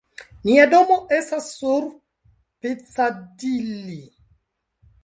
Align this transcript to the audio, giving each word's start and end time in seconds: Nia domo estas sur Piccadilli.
Nia 0.47 0.63
domo 0.71 0.95
estas 1.17 1.51
sur 1.59 1.87
Piccadilli. 2.65 4.01